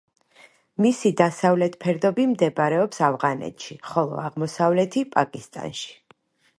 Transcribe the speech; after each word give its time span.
მისი 0.85 1.11
დასავლეთ 1.19 1.77
ფერდობი 1.85 2.27
მდებარეობს 2.33 3.05
ავღანეთში, 3.11 3.79
ხოლო 3.93 4.21
აღმოსავლეთი 4.27 5.09
პაკისტანში. 5.17 5.91